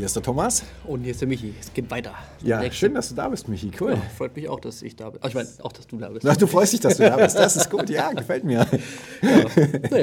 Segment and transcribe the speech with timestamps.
[0.00, 0.62] hier ist der Thomas.
[0.86, 1.52] Und hier ist der Michi.
[1.60, 2.14] Es geht weiter.
[2.42, 3.70] Ja, Nächste- schön, dass du da bist, Michi.
[3.78, 3.90] Cool.
[3.92, 5.20] Ja, freut mich auch, dass ich da bin.
[5.22, 6.26] Ach, ich meine, auch, dass du da bist.
[6.26, 7.36] Ach, du freust dich, dass du da bist.
[7.36, 7.90] Das ist gut.
[7.90, 8.66] Ja, gefällt mir.
[9.20, 9.42] Nee,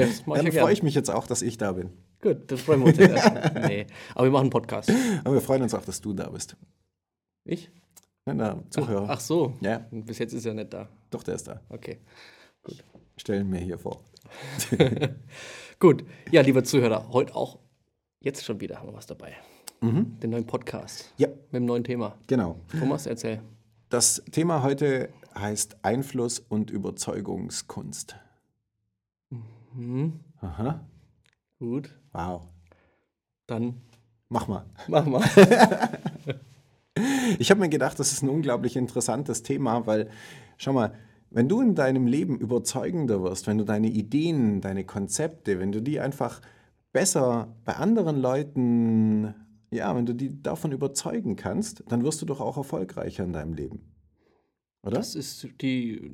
[0.06, 1.90] das mach ich Dann ja freue ich mich jetzt auch, dass ich da bin.
[2.22, 3.52] Gut, dann freuen wir uns jetzt erstmal.
[3.68, 4.92] Nee, aber wir machen einen Podcast.
[5.24, 6.56] Aber wir freuen uns auch, dass du da bist.
[7.44, 7.68] Ich?
[8.24, 9.06] Nein, der Zuhörer.
[9.08, 9.54] Ach so.
[9.62, 9.84] Ja.
[9.90, 10.88] Bis jetzt ist er nicht da.
[11.10, 11.60] Doch, der ist da.
[11.70, 11.98] Okay.
[13.16, 14.04] Stellen mir hier vor.
[15.80, 16.04] Gut.
[16.30, 17.58] Ja, lieber Zuhörer, heute auch,
[18.20, 19.34] jetzt schon wieder haben wir was dabei.
[19.80, 22.16] Den neuen Podcast Ja, mit dem neuen Thema.
[22.26, 22.56] genau.
[22.78, 23.40] Thomas, erzähl.
[23.90, 28.16] Das Thema heute heißt Einfluss und Überzeugungskunst.
[29.74, 30.20] Mhm.
[30.40, 30.80] Aha.
[31.58, 31.94] Gut.
[32.12, 32.42] Wow.
[33.46, 33.80] Dann
[34.28, 34.64] Mach mal.
[34.88, 35.22] mach mal.
[37.38, 40.08] Ich habe mir gedacht, das ist ein unglaublich interessantes Thema, weil,
[40.56, 40.94] schau mal,
[41.30, 45.80] wenn du in deinem Leben überzeugender wirst, wenn du deine Ideen, deine Konzepte, wenn du
[45.80, 46.40] die einfach
[46.92, 49.34] besser bei anderen Leuten,
[49.70, 53.54] ja, wenn du die davon überzeugen kannst, dann wirst du doch auch erfolgreicher in deinem
[53.54, 53.80] Leben.
[54.82, 54.96] Oder?
[54.96, 56.10] Das ist die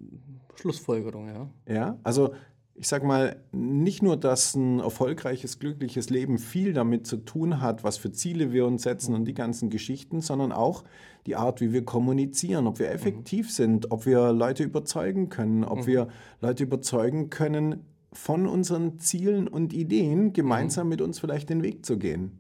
[0.55, 1.51] Schlussfolgerung, ja.
[1.69, 2.35] Ja, also
[2.77, 7.85] ich sag mal, nicht nur, dass ein erfolgreiches, glückliches Leben viel damit zu tun hat,
[7.85, 10.83] was für Ziele wir uns setzen und die ganzen Geschichten, sondern auch
[11.27, 15.87] die Art, wie wir kommunizieren, ob wir effektiv sind, ob wir Leute überzeugen können, ob
[15.87, 16.09] wir
[16.41, 21.99] Leute überzeugen können, von unseren Zielen und Ideen gemeinsam mit uns vielleicht den Weg zu
[21.99, 22.39] gehen.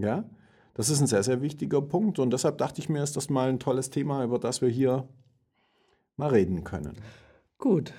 [0.00, 0.06] Mhm.
[0.06, 0.24] Ja,
[0.74, 3.48] das ist ein sehr, sehr wichtiger Punkt und deshalb dachte ich mir, ist das mal
[3.48, 5.08] ein tolles Thema, über das wir hier
[6.16, 6.96] mal reden können.
[7.58, 7.92] Gut.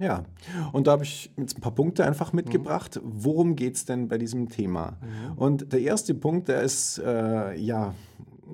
[0.00, 0.24] Ja,
[0.72, 3.00] und da habe ich jetzt ein paar Punkte einfach mitgebracht.
[3.02, 4.98] Worum geht es denn bei diesem Thema?
[5.34, 7.94] Und der erste Punkt, der ist äh, ja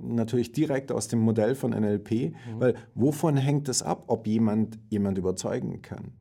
[0.02, 5.18] natürlich direkt aus dem Modell von NLP, weil wovon hängt es ab, ob jemand jemand
[5.18, 6.12] überzeugen kann?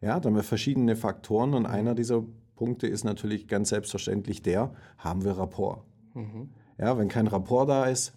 [0.00, 2.24] Ja, da haben wir verschiedene Faktoren und einer dieser
[2.58, 5.84] Punkte ist natürlich ganz selbstverständlich der, haben wir Rapport?
[6.14, 6.48] Mhm.
[6.76, 8.14] Ja, wenn kein Rapport da ist,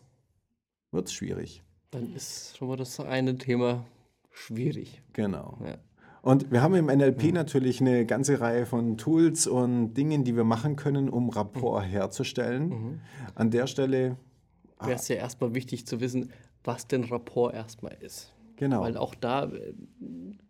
[0.90, 1.62] wird es schwierig.
[1.92, 3.86] Dann ist schon mal das eine Thema
[4.32, 5.04] schwierig.
[5.14, 5.60] Genau.
[5.64, 5.78] Ja.
[6.24, 10.44] Und wir haben im NLP natürlich eine ganze Reihe von Tools und Dingen, die wir
[10.44, 13.00] machen können, um Rapport herzustellen.
[13.36, 14.18] An der Stelle,
[14.80, 16.32] Wäre es ja erstmal wichtig zu wissen,
[16.64, 18.34] was denn Rapport erstmal ist.
[18.56, 18.82] genau.
[18.82, 19.74] Weil auch da äh,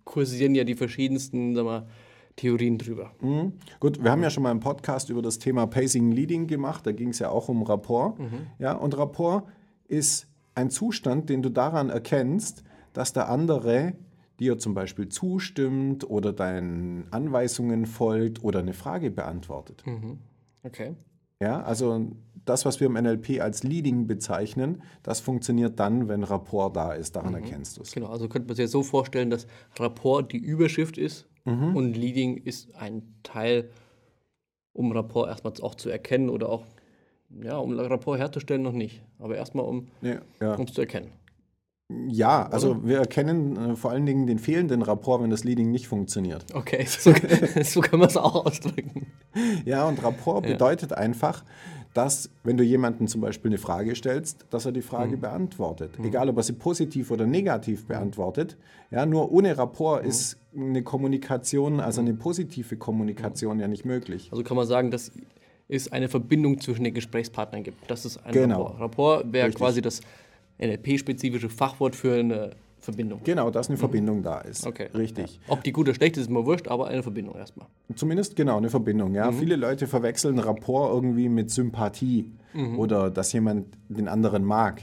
[0.05, 1.87] kursieren ja die verschiedensten sag mal,
[2.35, 3.11] Theorien drüber.
[3.21, 3.53] Mhm.
[3.79, 6.85] Gut, wir haben ja schon mal einen Podcast über das Thema Pacing Leading gemacht.
[6.85, 8.17] Da ging es ja auch um Rapport.
[8.59, 9.45] Ja, und Rapport
[9.87, 13.93] ist ein Zustand, den du daran erkennst, dass der andere
[14.39, 19.83] dir zum Beispiel zustimmt oder deinen Anweisungen folgt oder eine Frage beantwortet.
[20.63, 20.95] Okay.
[21.39, 22.07] Ja, also
[22.45, 27.15] das, was wir im NLP als Leading bezeichnen, das funktioniert dann, wenn Rapport da ist.
[27.15, 27.91] Daran erkennst du es.
[27.91, 31.75] Genau, also könnte man sich jetzt so vorstellen, dass Rapport die Überschrift ist Mhm.
[31.75, 33.69] und Leading ist ein Teil,
[34.73, 36.63] um Rapport erstmal auch zu erkennen oder auch,
[37.41, 40.55] ja, um Rapport herzustellen noch nicht, aber erstmal um Ja, ja.
[40.61, 41.11] es zu erkennen.
[42.07, 45.87] ja, also wir erkennen äh, vor allen Dingen den fehlenden Rapport, wenn das Leading nicht
[45.87, 46.45] funktioniert.
[46.53, 47.13] Okay, so,
[47.63, 49.07] so kann man es auch ausdrücken.
[49.65, 50.51] Ja, und Rapport Ja.
[50.53, 51.43] bedeutet einfach,
[51.93, 55.21] dass, wenn du jemandem zum Beispiel eine Frage stellst, dass er die Frage Mhm.
[55.21, 55.91] beantwortet.
[56.03, 58.55] Egal, ob er sie positiv oder negativ beantwortet.
[58.91, 60.09] Ja, nur ohne Rapport Mhm.
[60.09, 64.29] ist eine Kommunikation, also eine positive Kommunikation ja nicht möglich.
[64.31, 65.11] Also kann man sagen, dass
[65.67, 67.89] es eine Verbindung zwischen den Gesprächspartnern gibt.
[67.89, 68.63] Das ist ein Genau.
[68.63, 68.79] Rapport.
[68.79, 70.01] Rapport wäre quasi das
[70.59, 72.51] NLP-spezifische Fachwort für eine
[72.81, 73.21] Verbindung.
[73.23, 74.65] Genau, dass eine Verbindung da ist.
[74.65, 74.69] Mhm.
[74.71, 74.87] Okay.
[74.93, 75.35] Richtig.
[75.47, 75.53] Ja.
[75.53, 77.67] Ob die gut oder schlecht ist, ist mir wurscht, aber eine Verbindung erstmal.
[77.95, 79.09] Zumindest genau eine Verbindung.
[79.09, 79.15] Mhm.
[79.15, 82.79] Ja, viele Leute verwechseln Rapport irgendwie mit Sympathie Mhm.
[82.79, 84.81] oder dass jemand den anderen mag.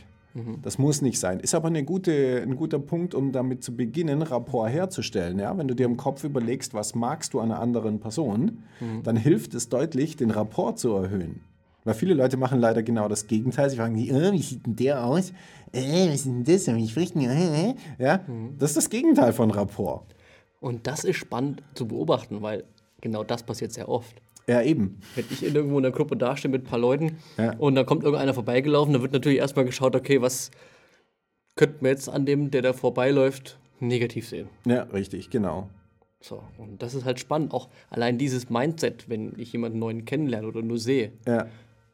[0.63, 1.41] Das muss nicht sein.
[1.41, 5.37] Ist aber eine gute, ein guter Punkt, um damit zu beginnen, Rapport herzustellen.
[5.41, 5.59] Ja?
[5.59, 9.03] Wenn du dir im Kopf überlegst, was magst du einer anderen Person, Mhm.
[9.03, 11.41] dann hilft es deutlich, den Rapport zu erhöhen.
[11.89, 13.71] Weil viele Leute machen leider genau das Gegenteil.
[13.71, 15.31] Sie fragen, sich, äh, wie sieht denn der aus?
[15.73, 16.67] Äh, was ist denn das?
[16.67, 17.75] Wie spricht denn, äh?
[17.99, 18.21] Ja?
[18.27, 18.59] Mhm.
[18.59, 20.05] Das ist das Gegenteil von Rapport.
[20.61, 22.65] Und das ist spannend zu beobachten, weil
[23.01, 24.15] genau das passiert sehr oft.
[24.47, 25.01] Ja, eben.
[25.15, 27.55] Wenn ich in irgendwo in einer Gruppe dastehe mit ein paar Leuten Ja.
[27.57, 30.51] und da kommt irgendeiner vorbeigelaufen, dann wird natürlich erstmal geschaut, okay, was
[31.57, 34.51] könnten wir jetzt an dem, der da vorbeiläuft, negativ sehen.
[34.67, 35.71] Ja, richtig, genau.
[36.21, 37.55] So, und das ist halt spannend.
[37.55, 41.47] Auch allein dieses Mindset, wenn ich jemanden neuen kennenlerne oder nur sehe, Ja,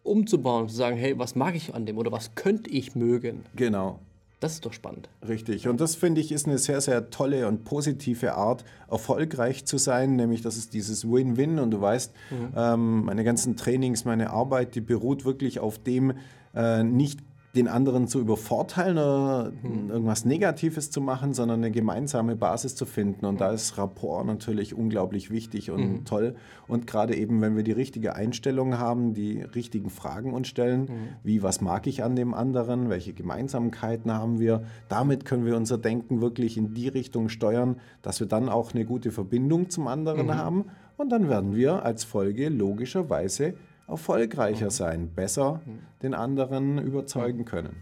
[0.04, 3.44] umzubauen zu sagen, hey, was mag ich an dem oder was könnte ich mögen?
[3.56, 3.98] genau.
[4.40, 5.08] Das ist doch spannend.
[5.26, 5.68] Richtig.
[5.68, 10.16] Und das finde ich ist eine sehr, sehr tolle und positive Art, erfolgreich zu sein.
[10.16, 11.58] Nämlich, das ist dieses Win-Win.
[11.58, 12.52] Und du weißt, mhm.
[12.54, 16.12] ähm, meine ganzen Trainings, meine Arbeit, die beruht wirklich auf dem,
[16.54, 17.20] äh, nicht
[17.54, 19.90] den anderen zu übervorteilen oder hm.
[19.90, 23.26] irgendwas Negatives zu machen, sondern eine gemeinsame Basis zu finden.
[23.26, 26.04] Und da ist Rapport natürlich unglaublich wichtig und mhm.
[26.04, 26.34] toll.
[26.66, 31.08] Und gerade eben, wenn wir die richtige Einstellung haben, die richtigen Fragen uns stellen, mhm.
[31.22, 35.78] wie was mag ich an dem anderen, welche Gemeinsamkeiten haben wir, damit können wir unser
[35.78, 40.26] Denken wirklich in die Richtung steuern, dass wir dann auch eine gute Verbindung zum anderen
[40.26, 40.34] mhm.
[40.34, 40.64] haben.
[40.96, 43.54] Und dann werden wir als Folge logischerweise
[43.86, 44.70] erfolgreicher mhm.
[44.70, 45.78] sein, besser mhm.
[46.02, 47.76] den anderen überzeugen können.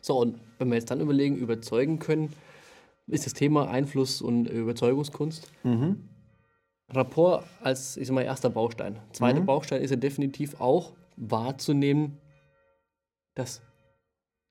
[0.00, 2.32] So, und wenn wir jetzt dann überlegen, überzeugen können,
[3.06, 5.50] ist das Thema Einfluss und Überzeugungskunst.
[5.62, 6.08] Mhm.
[6.88, 8.98] Rapport als, ich sag mal, erster Baustein.
[9.12, 9.46] Zweiter mhm.
[9.46, 12.18] Baustein ist ja definitiv auch wahrzunehmen,
[13.34, 13.62] dass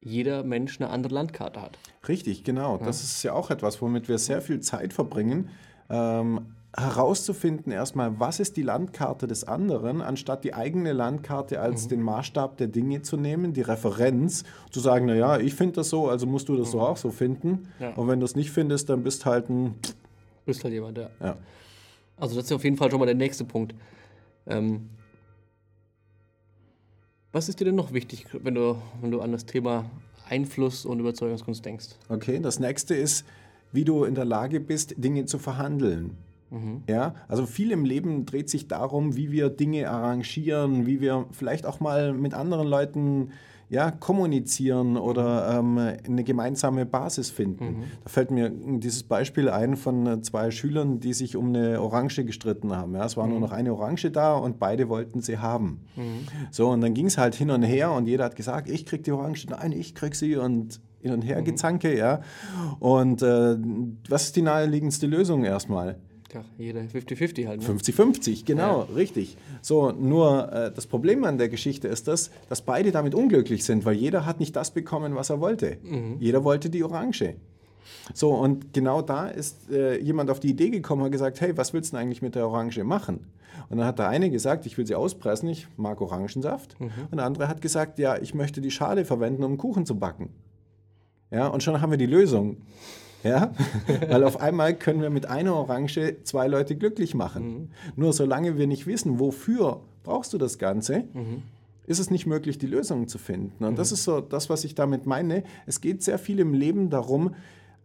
[0.01, 1.77] jeder Mensch eine andere Landkarte hat.
[2.07, 2.77] Richtig, genau.
[2.77, 2.85] Ja.
[2.85, 5.49] Das ist ja auch etwas, womit wir sehr viel Zeit verbringen.
[5.89, 11.89] Ähm, herauszufinden erstmal, was ist die Landkarte des anderen, anstatt die eigene Landkarte als mhm.
[11.89, 16.09] den Maßstab der Dinge zu nehmen, die Referenz, zu sagen, naja, ich finde das so,
[16.09, 16.71] also musst du das mhm.
[16.71, 17.69] so auch so finden.
[17.79, 17.93] Ja.
[17.93, 19.75] Und wenn du es nicht findest, dann bist halt ein...
[20.45, 21.09] Bist halt jemand, ja.
[21.21, 21.37] ja.
[22.17, 23.73] Also das ist auf jeden Fall schon mal der nächste Punkt.
[24.45, 24.89] Ähm,
[27.31, 29.89] was ist dir denn noch wichtig, wenn du, wenn du an das Thema
[30.29, 31.87] Einfluss und Überzeugungskunst denkst?
[32.09, 33.25] Okay, das nächste ist,
[33.71, 36.17] wie du in der Lage bist, Dinge zu verhandeln.
[36.51, 36.83] Mhm.
[36.87, 41.65] Ja, also viel im Leben dreht sich darum, wie wir Dinge arrangieren, wie wir vielleicht
[41.65, 43.31] auch mal mit anderen Leuten
[43.69, 47.65] ja, kommunizieren oder ähm, eine gemeinsame Basis finden.
[47.65, 47.83] Mhm.
[48.03, 52.75] Da fällt mir dieses Beispiel ein von zwei Schülern, die sich um eine Orange gestritten
[52.75, 52.93] haben.
[52.93, 53.31] Ja, es war mhm.
[53.31, 55.81] nur noch eine Orange da und beide wollten sie haben.
[55.95, 56.27] Mhm.
[56.51, 59.03] So, und dann ging es halt hin und her und jeder hat gesagt, ich krieg
[59.03, 61.45] die Orange, nein, ich krieg sie und hin und her mhm.
[61.45, 62.21] gezanke, ja.
[62.79, 63.57] Und äh,
[64.09, 65.97] was ist die naheliegendste Lösung erstmal?
[66.57, 67.61] Jeder 50-50 halt.
[67.61, 68.37] 50-50, ne?
[68.45, 68.95] genau, ja.
[68.95, 69.37] richtig.
[69.61, 73.85] So, nur äh, das Problem an der Geschichte ist das, dass beide damit unglücklich sind,
[73.85, 75.77] weil jeder hat nicht das bekommen, was er wollte.
[75.83, 76.17] Mhm.
[76.19, 77.35] Jeder wollte die Orange.
[78.13, 81.57] So, und genau da ist äh, jemand auf die Idee gekommen und hat gesagt, hey,
[81.57, 83.27] was willst du denn eigentlich mit der Orange machen?
[83.69, 86.79] Und dann hat der eine gesagt, ich will sie auspressen, ich mag Orangensaft.
[86.79, 86.91] Mhm.
[87.09, 90.29] Und der andere hat gesagt, ja, ich möchte die Schale verwenden, um Kuchen zu backen.
[91.31, 92.57] Ja, und schon haben wir die Lösung.
[93.25, 93.51] Ja?
[94.07, 97.47] Weil auf einmal können wir mit einer Orange zwei Leute glücklich machen.
[97.47, 97.67] Mhm.
[97.95, 101.41] Nur solange wir nicht wissen, wofür brauchst du das Ganze, mhm.
[101.87, 103.63] ist es nicht möglich, die Lösung zu finden.
[103.65, 103.77] Und mhm.
[103.77, 105.43] das ist so das, was ich damit meine.
[105.65, 107.35] Es geht sehr viel im Leben darum,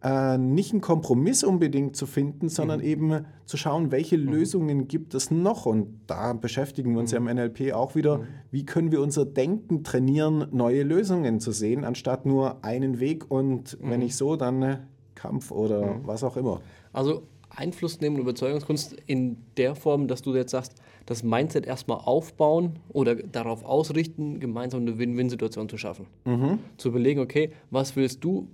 [0.02, 2.86] äh, nicht einen Kompromiss unbedingt zu finden, sondern mhm.
[2.86, 4.32] eben zu schauen, welche mhm.
[4.32, 5.66] Lösungen gibt es noch.
[5.66, 7.34] Und da beschäftigen wir uns ja im mhm.
[7.34, 12.64] NLP auch wieder, wie können wir unser Denken trainieren, neue Lösungen zu sehen, anstatt nur
[12.64, 14.78] einen Weg und wenn nicht so, dann äh,
[15.20, 16.06] Kampf oder mhm.
[16.06, 16.60] was auch immer.
[16.92, 20.74] Also Einfluss nehmen und Überzeugungskunst in der Form, dass du jetzt sagst,
[21.06, 26.06] das Mindset erstmal aufbauen oder darauf ausrichten, gemeinsam eine Win-Win-Situation zu schaffen.
[26.24, 26.60] Mhm.
[26.76, 28.48] Zu überlegen, okay, was willst du,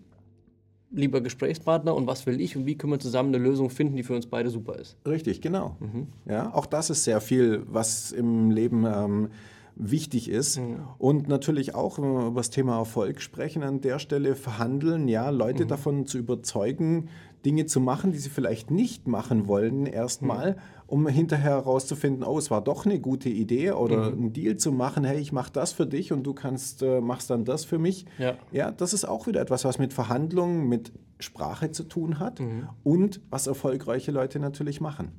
[0.91, 4.03] lieber Gesprächspartner, und was will ich und wie können wir zusammen eine Lösung finden, die
[4.03, 4.97] für uns beide super ist.
[5.07, 5.77] Richtig, genau.
[5.81, 6.07] Mhm.
[6.27, 9.29] Ja, auch das ist sehr viel, was im Leben ähm,
[9.77, 10.59] wichtig ist.
[10.59, 10.81] Mhm.
[10.99, 15.31] Und natürlich auch, wenn wir über das Thema Erfolg sprechen, an der Stelle verhandeln, ja,
[15.31, 15.69] Leute mhm.
[15.69, 17.09] davon zu überzeugen,
[17.45, 20.59] Dinge zu machen, die sie vielleicht nicht machen wollen, erstmal, mhm.
[20.87, 24.19] um hinterher herauszufinden, oh, es war doch eine gute Idee oder mhm.
[24.19, 27.31] einen Deal zu machen, hey, ich mache das für dich und du kannst, äh, machst
[27.31, 28.07] dann das für mich.
[28.19, 28.35] Ja.
[28.51, 32.69] ja, das ist auch wieder etwas, was mit Verhandlungen, mit Sprache zu tun hat mhm.
[32.83, 35.13] und was erfolgreiche Leute natürlich machen.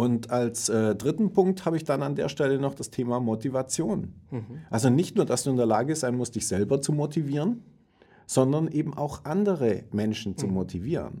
[0.00, 4.14] Und als äh, dritten Punkt habe ich dann an der Stelle noch das Thema Motivation.
[4.30, 4.44] Mhm.
[4.70, 7.62] Also nicht nur, dass du in der Lage sein musst, dich selber zu motivieren,
[8.24, 10.54] sondern eben auch andere Menschen zu mhm.
[10.54, 11.20] motivieren.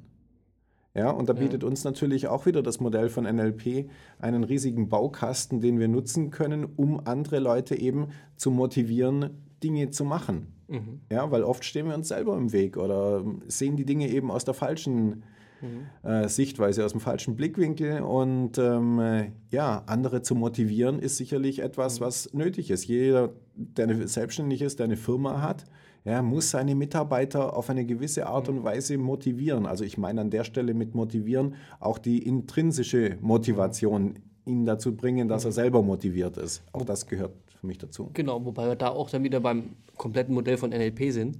[0.94, 1.68] Ja, und da bietet ja.
[1.68, 6.64] uns natürlich auch wieder das Modell von NLP einen riesigen Baukasten, den wir nutzen können,
[6.64, 8.06] um andere Leute eben
[8.36, 10.54] zu motivieren, Dinge zu machen.
[10.68, 11.00] Mhm.
[11.12, 14.46] Ja, weil oft stehen wir uns selber im Weg oder sehen die Dinge eben aus
[14.46, 15.22] der falschen
[15.62, 16.08] mhm.
[16.08, 18.02] äh, Sichtweise, aus dem falschen Blickwinkel.
[18.02, 22.04] Und ähm, ja, andere zu motivieren, ist sicherlich etwas, mhm.
[22.04, 22.86] was nötig ist.
[22.86, 25.64] Jeder, der selbstständig ist, der eine Firma hat,
[26.04, 28.64] ja, muss seine Mitarbeiter auf eine gewisse Art und mhm.
[28.64, 29.66] Weise motivieren.
[29.66, 35.28] Also ich meine an der Stelle mit motivieren auch die intrinsische Motivation, ihn dazu bringen,
[35.28, 36.62] dass er selber motiviert ist.
[36.72, 38.10] Auch das gehört für mich dazu.
[38.14, 41.38] Genau, wobei wir da auch dann wieder beim kompletten Modell von NLP sind.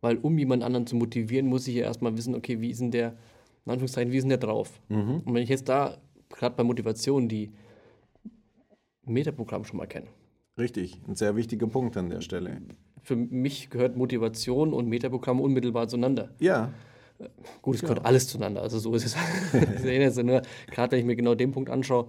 [0.00, 2.90] Weil um jemand anderen zu motivieren, muss ich ja erstmal wissen, okay, wie ist denn
[2.90, 3.14] der
[3.64, 4.80] in Anführungszeichen, wie sind der drauf?
[4.88, 5.22] Mhm.
[5.24, 7.52] Und wenn ich jetzt da, gerade bei Motivation, die
[9.04, 10.06] Metaprogramm schon mal kenne.
[10.58, 12.60] Richtig, ein sehr wichtiger Punkt an der Stelle.
[13.02, 16.30] für mich gehört Motivation und Metaprogramm unmittelbar zueinander.
[16.38, 16.72] Ja.
[17.62, 19.16] Gut, es gehört alles zueinander, also so ist es.
[19.84, 22.08] also nur, gerade wenn ich mir genau den Punkt anschaue,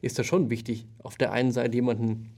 [0.00, 2.30] ist das schon wichtig, auf der einen Seite jemanden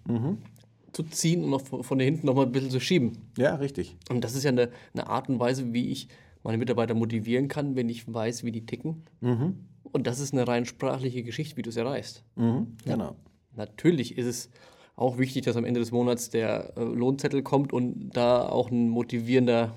[0.92, 3.18] zu ziehen und noch von von hinten noch mal ein bisschen zu schieben.
[3.36, 3.96] Ja, richtig.
[4.08, 6.08] Und das ist ja eine, eine Art und Weise, wie ich
[6.46, 9.04] meine Mitarbeiter motivieren kann, wenn ich weiß, wie die ticken.
[9.20, 12.24] Und das ist eine rein sprachliche Geschichte, wie du es erreichst.
[12.36, 12.76] Mhm.
[12.84, 13.16] Genau.
[13.54, 14.50] Natürlich ist es
[14.96, 18.88] auch wichtig, dass am Ende des Monats der äh, Lohnzettel kommt und da auch ein
[18.88, 19.74] motivierender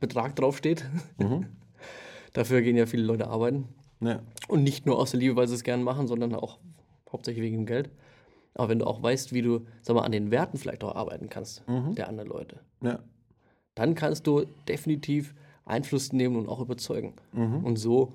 [0.00, 0.84] Betrag draufsteht.
[2.32, 3.68] Dafür gehen ja viele Leute arbeiten.
[4.00, 4.20] Ja.
[4.48, 6.58] Und nicht nur aus der Liebe, weil sie es gerne machen, sondern auch
[7.10, 7.90] hauptsächlich wegen dem Geld.
[8.54, 11.28] Aber wenn du auch weißt, wie du sag mal, an den Werten vielleicht auch arbeiten
[11.28, 11.62] kannst,
[11.96, 12.98] der anderen Leute, Ja.
[13.74, 17.14] dann kannst du definitiv Einfluss nehmen und auch überzeugen.
[17.32, 18.12] Und so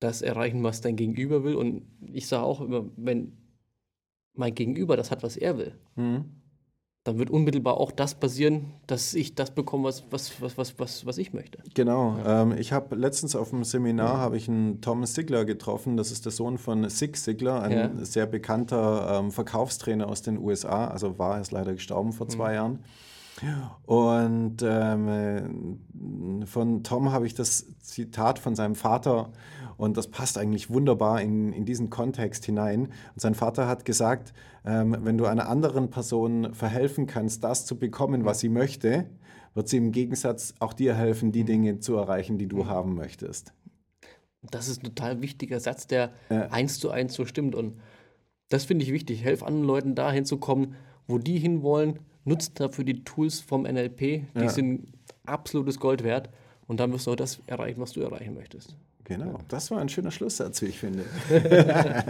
[0.00, 1.54] das erreichen, was dein Gegenüber will.
[1.54, 1.82] Und
[2.12, 3.32] ich sage auch immer, wenn
[4.34, 5.74] mein Gegenüber das hat, was er will,
[7.04, 11.06] dann wird unmittelbar auch das passieren, dass ich das bekomme, was, was, was, was, was,
[11.06, 11.58] was ich möchte.
[11.74, 12.16] Genau.
[12.26, 15.96] Ähm, ich habe letztens auf einem Seminar habe ich einen Tom Sigler getroffen.
[15.96, 18.04] Das ist der Sohn von Zig Sigler, ein Ja.
[18.04, 20.88] sehr bekannter ähm, Verkaufstrainer aus den USA.
[20.88, 22.80] Also war er ist leider gestorben vor zwei Jahren.
[23.86, 25.08] Und ähm,
[26.42, 29.32] äh, von Tom habe ich das Zitat von seinem Vater
[29.76, 32.86] und das passt eigentlich wunderbar in, in diesen Kontext hinein.
[33.14, 34.32] Und sein Vater hat gesagt,
[34.64, 39.06] ähm, wenn du einer anderen Person verhelfen kannst, das zu bekommen, was sie möchte,
[39.54, 43.52] wird sie im Gegensatz auch dir helfen, die Dinge zu erreichen, die du haben möchtest.
[44.42, 47.54] Das ist ein total wichtiger Satz, der eins zu eins so stimmt.
[47.54, 47.78] Und
[48.48, 49.22] das finde ich wichtig.
[49.22, 51.98] Helf anderen Leuten dahin zu kommen, wo die hinwollen.
[52.30, 53.98] Nutzt dafür die Tools vom NLP.
[54.00, 54.48] Die Ja.
[54.48, 54.86] sind
[55.26, 56.30] absolutes Gold wert.
[56.66, 58.76] Und dann wirst du auch das erreichen, was du erreichen möchtest.
[59.04, 61.04] Genau, das war ein schöner Schlusssatz, wie ich finde.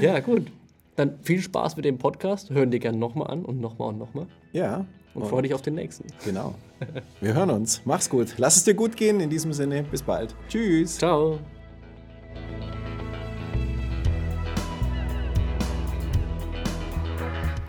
[0.00, 0.50] Ja, gut.
[0.96, 2.50] Dann viel Spaß mit dem Podcast.
[2.50, 4.26] Hören dir gerne nochmal an und nochmal und nochmal.
[4.52, 4.84] Ja,
[5.14, 6.06] Und freue dich auf den nächsten.
[6.24, 6.54] genau.
[7.20, 7.82] Wir hören uns.
[7.84, 8.34] Mach's gut.
[8.38, 9.20] Lass es dir gut gehen.
[9.20, 10.34] In diesem Sinne, bis bald.
[10.48, 10.98] Tschüss.
[10.98, 11.38] Ciao.